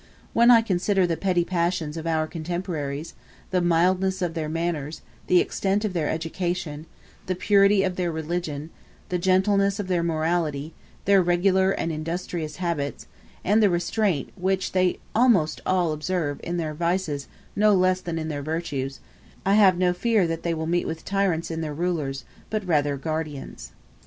[0.33, 3.13] When I consider the petty passions of our contemporaries,
[3.51, 6.87] the mildness of their manners, the extent of their education,
[7.27, 8.71] the purity of their religion,
[9.09, 10.73] the gentleness of their morality,
[11.05, 13.05] their regular and industrious habits,
[13.43, 18.27] and the restraint which they almost all observe in their vices no less than in
[18.27, 19.01] their virtues,
[19.45, 22.97] I have no fear that they will meet with tyrants in their rulers, but rather
[22.97, 23.71] guardians.